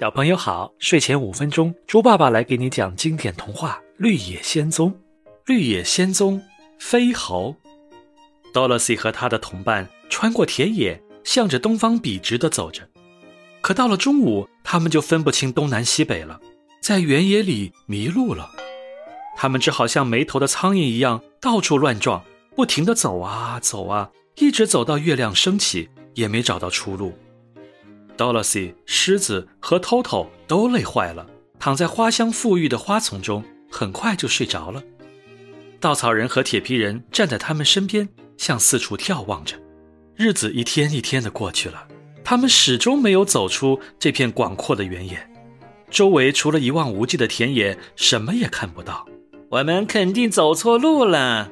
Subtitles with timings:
[0.00, 4.90] 小朋友好，睡前五分钟，猪爸爸来给你讲经典童话《绿野仙踪》。
[5.44, 6.42] 绿野仙踪，
[6.78, 7.54] 飞猴。
[8.54, 12.88] Dorothy 和他的同伴穿过田野，向着东方笔直地走着。
[13.60, 16.40] 可到了中午，他们就分不清东南西北了，
[16.80, 18.50] 在原野里迷路了。
[19.36, 22.24] 他们只好像没头的苍蝇一样到处乱撞，
[22.56, 27.12] 不停地走啊走啊，一直走到月亮升起，也没找到出路。
[28.16, 31.26] Dorothy、狮子和 Toto 都累坏了，
[31.58, 34.82] 躺在花香馥郁的花丛中，很快就睡着了。
[35.80, 39.56] 稻草人和铁皮人站在他们身边，向四处眺望着。
[40.14, 41.88] 日子一天一天的过去了，
[42.22, 45.28] 他们始终没有走出这片广阔的原野，
[45.90, 49.06] 周围除了一望无际的田野，什么也看不到。
[49.48, 51.50] 我们肯定走错路了。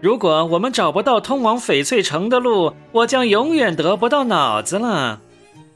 [0.00, 5.22] 如果我们找不到通往翡翠城的路，我将永远得不到脑子了。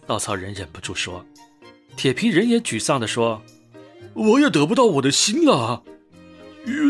[0.07, 1.25] 稻草人忍不住说
[1.97, 3.43] ：“铁皮人也沮丧地说，
[4.15, 5.83] 我也得不到我的心了。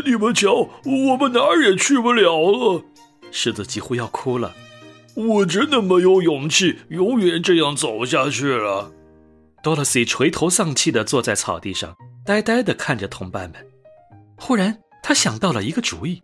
[0.05, 2.83] 你们瞧，我们哪儿也去不了了。”
[3.31, 4.53] 狮子几乎要哭了。
[5.15, 8.91] 我真的没有勇气永远这样走下去了。
[9.61, 11.95] 多萝西垂头丧气地坐在草地上，
[12.25, 13.65] 呆呆地看着同伴们。
[14.37, 16.21] 忽然，他想到了一个主意：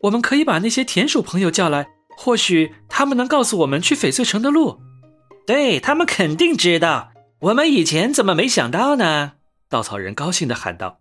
[0.00, 4.80] 我们可以把那些田鼠朋友叫来，或许他们能告诉我们去翡翠城的路。
[5.46, 9.32] 对他们肯定知道，我们以前怎么没想到呢？
[9.68, 11.00] 稻草人高兴地喊道。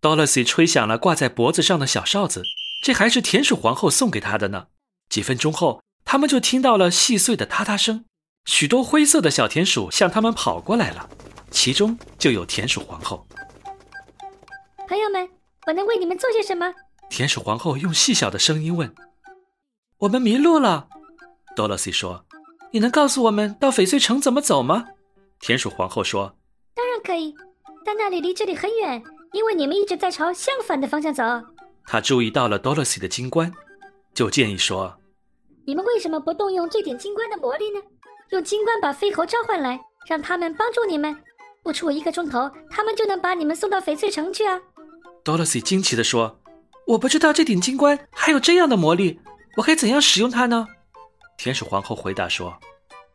[0.00, 2.42] Dorothy 吹响了挂在脖子上的小哨子，
[2.82, 4.66] 这还是田鼠皇后送给他的呢。
[5.08, 8.04] 几分钟后，他们就听到了细碎的嗒嗒声，
[8.44, 11.08] 许多灰色的小田鼠向他们跑过来了，
[11.50, 13.26] 其中就有田鼠皇后。
[14.88, 15.28] 朋友们，
[15.66, 16.72] 我能为你们做些什么？
[17.08, 18.92] 田鼠皇后用细小的声音问。
[19.98, 20.88] 我们迷路了
[21.56, 22.25] ，Dorothy 说。
[22.76, 24.84] 你能告诉我们到翡翠城怎么走吗？
[25.40, 26.36] 田鼠皇后说
[26.76, 27.34] ：“当然可以，
[27.86, 31.24] 但那里离这里很远，因为你们一直在朝相反的方向走。”
[31.88, 33.50] 她注意到了 Dorothy 的金冠，
[34.12, 34.94] 就建议说
[35.64, 37.80] ：“你们为什么不动用这点金冠的魔力呢？
[38.28, 41.16] 用金冠把飞猴召唤来，让他们帮助你们。
[41.62, 44.60] 不出一个钟头，他们就能把你们送到翡翠城去啊
[45.24, 46.38] ！”Dorothy 惊奇地说
[46.88, 49.18] ：“我不知道这顶金冠还有这样的魔力，
[49.56, 50.66] 我该怎样使用它呢？”
[51.36, 52.58] 田鼠皇后回答说：“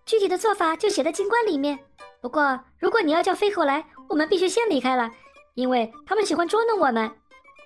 [0.05, 1.77] 具体的做法就写在金冠里面。
[2.21, 5.11] 不过，如果你要叫飞猴来，我们必须先离开了，
[5.55, 7.11] 因为他们喜欢捉弄我们。”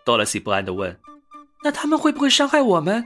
[0.05, 0.97] Dorothy 不安地问
[1.63, 3.05] ：“那他们会不会伤害我们？”“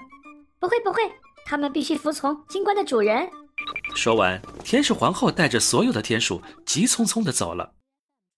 [0.59, 1.01] 不会，不会，
[1.45, 3.29] 他们必须服从金冠的主人。”
[3.95, 7.73] 说完，天使皇后带着所有的天鼠急匆匆地走了。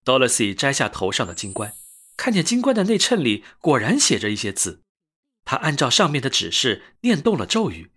[0.06, 1.74] Dorothy 摘下头上的金冠，
[2.18, 4.82] 看见金冠的内衬里果然写着一些字，
[5.44, 7.92] 他按照上面的指示念动了咒语。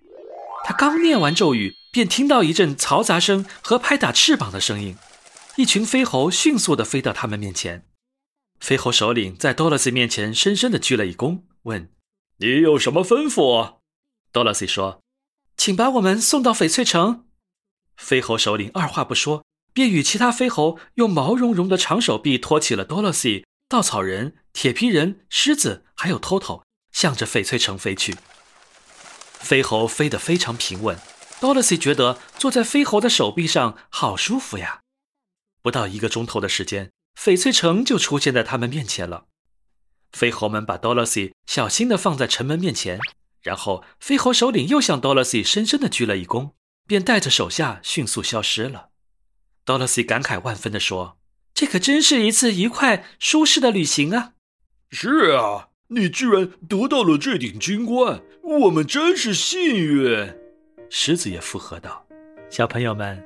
[0.66, 4.96] 他刚念完咒语，便听到一阵嘈杂声和拍打翅膀的声音。
[5.56, 7.86] 一群飞猴迅速地飞到他们面前。
[8.60, 11.90] 飞猴首领在多萝西面前深深地鞠了一躬，问
[12.38, 13.74] ：“你有什么吩咐？”
[14.32, 15.02] 多萝西说
[15.58, 17.26] ：“请把我们送到翡翠城。”
[17.98, 19.44] 飞猴首领二话不说，
[19.74, 28.16] 便与其他飞猴用毛茸茸的长手臂托起了多萝西、稻草人、铁皮人、狮子，还有 Toto，向着翡翠城飞去。
[29.44, 30.98] 飞猴飞得非常平稳
[31.38, 34.80] ，Dorothy 觉得坐在飞猴的手臂上好舒服呀。
[35.62, 36.90] 不到一个钟头的时间，
[37.20, 39.26] 翡翠城就出现在他们面前了。
[40.12, 42.98] 飞猴们把 Dorothy 小心地放在城门面前，
[43.42, 46.52] 然后飞猴首领又向 Dorothy 深深地鞠了一躬，
[46.86, 48.88] 便带着手下迅速消失了。
[49.66, 51.18] Dorothy 感慨万分地说
[51.52, 54.32] ：“这可真是一次愉快舒适的旅行啊！”
[54.90, 55.68] 是啊。
[55.88, 60.34] 你居然得到了这顶金冠，我们真是幸运。
[60.88, 62.06] 狮子也附和道
[62.48, 63.22] ：“小朋友们，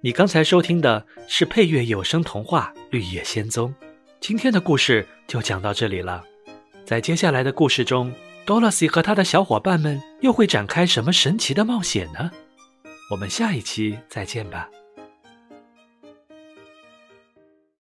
[0.00, 3.74] 你刚才收听的是配乐有声童话《绿野仙踪》，
[4.20, 6.22] 今天的故事就讲到这里了。
[6.84, 8.12] 在接下来的故事中
[8.46, 12.30] ，Dorothy 和他的小伙伴们又会展开什么神奇的冒险呢？
[13.10, 14.70] 我们下一期再见吧。”